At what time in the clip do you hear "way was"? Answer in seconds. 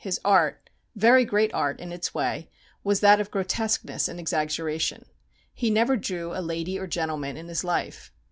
2.11-3.01